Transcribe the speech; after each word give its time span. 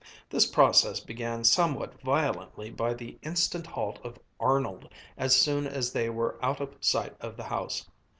This 0.31 0.47
process 0.47 0.99
began 0.99 1.43
somewhat 1.43 2.01
violently 2.01 2.71
by 2.71 2.95
the 2.95 3.19
instant 3.21 3.67
halt 3.67 3.99
of 4.03 4.17
Arnold 4.39 4.89
as 5.15 5.35
soon 5.39 5.67
as 5.67 5.91
they 5.91 6.09
were 6.09 6.43
out 6.43 6.59
of 6.59 6.73
sight 6.81 7.15
of 7.19 7.37
the 7.37 7.43
house. 7.43 7.85